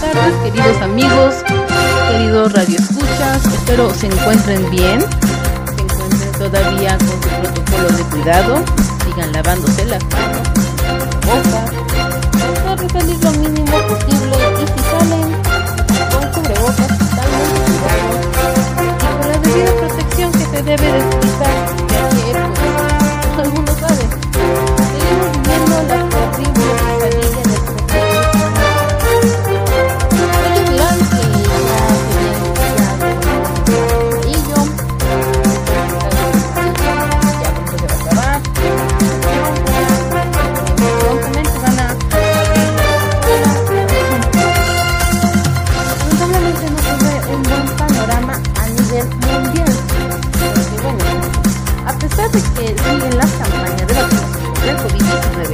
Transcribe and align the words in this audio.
buenas 0.00 0.14
tardes, 0.14 0.34
queridos 0.42 0.82
amigos, 0.82 1.34
queridos 2.10 2.52
radioescuchas. 2.52 3.46
Espero 3.46 3.92
se 3.94 4.06
encuentren 4.06 4.70
bien, 4.70 5.00
se 5.00 5.82
encuentren 5.82 6.32
todavía 6.32 6.98
con 6.98 7.08
su 7.08 7.28
protocolo 7.28 7.88
de 7.88 8.02
cuidado, 8.04 8.64
sigan 9.04 9.32
lavándose 9.32 9.84
las 9.86 10.02
manos, 10.04 10.42
bocas, 11.26 11.70
tratar 12.32 12.80
de 12.80 12.88
salir 12.88 13.24
lo 13.24 13.30
mínimo 13.32 13.78
posible 13.88 14.36
y 14.60 14.66
si 14.66 14.80
salen 14.90 15.32
con 16.10 16.24
cubrebocas 16.32 16.98
totalmente 16.98 17.60
cuidados 17.66 18.22
y 18.82 18.88
con 19.00 19.14
la 19.20 19.38
debida 19.38 19.72
protección 19.76 20.32
que 20.32 20.44
se 20.44 20.62
debe 20.62 20.92
de 20.92 21.25
a 52.26 52.28
pesar 52.28 52.54
de 52.54 52.64
que 52.64 52.82
siguen 52.82 53.16
las 53.18 53.32
campañas 53.32 53.76
de 53.76 53.94
vacunación 53.94 54.42
contra 54.42 54.70
el 54.70 54.76
COVID-19 54.78 55.52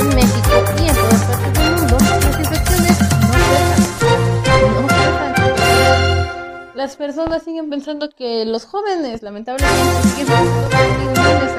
en 0.00 0.08
México 0.16 0.64
y 0.76 0.88
en 0.88 0.94
todas 0.96 1.22
partes 1.24 1.52
del 1.52 1.70
mundo, 1.76 1.96
las 2.00 2.38
infecciones 2.40 2.96
no 3.00 3.32
cesan. 3.38 5.32
No. 5.36 6.74
Las 6.74 6.96
personas 6.96 7.42
siguen 7.44 7.70
pensando 7.70 8.10
que 8.10 8.44
los 8.46 8.64
jóvenes, 8.64 9.22
lamentablemente, 9.22 10.08
siguen 10.08 10.26
pensando 10.26 11.40
que 11.40 11.49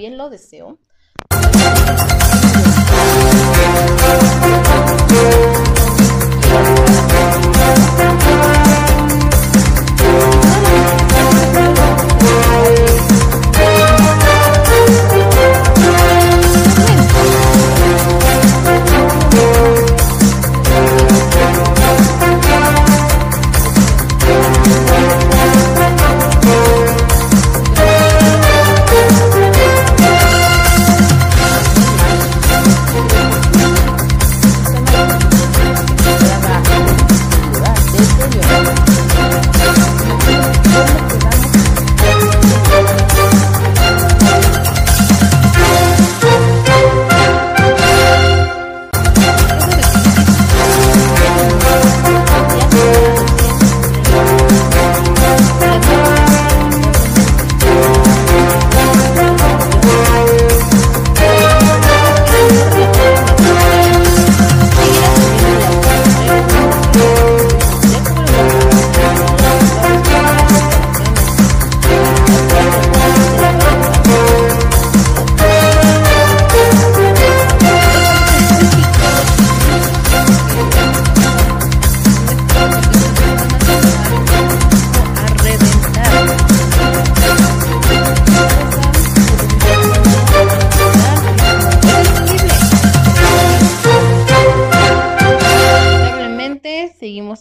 también 0.00 0.16
lo 0.16 0.30
deseo. 0.30 0.78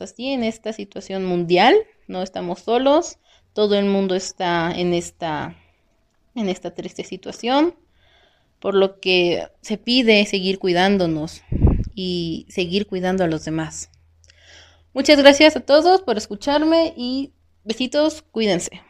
Así 0.01 0.31
en 0.31 0.43
esta 0.43 0.73
situación 0.73 1.25
mundial, 1.25 1.75
no 2.07 2.21
estamos 2.21 2.59
solos, 2.59 3.17
todo 3.53 3.75
el 3.77 3.85
mundo 3.85 4.15
está 4.15 4.71
en 4.71 4.93
esta 4.93 5.55
en 6.35 6.47
esta 6.47 6.73
triste 6.73 7.03
situación, 7.03 7.75
por 8.59 8.75
lo 8.75 8.99
que 8.99 9.47
se 9.61 9.77
pide 9.77 10.25
seguir 10.25 10.59
cuidándonos 10.59 11.41
y 11.95 12.45
seguir 12.49 12.88
cuidando 12.88 13.23
a 13.23 13.27
los 13.27 13.45
demás. 13.45 13.89
Muchas 14.93 15.17
gracias 15.17 15.55
a 15.55 15.61
todos 15.61 16.01
por 16.01 16.17
escucharme 16.17 16.93
y 16.95 17.31
besitos, 17.63 18.21
cuídense. 18.21 18.81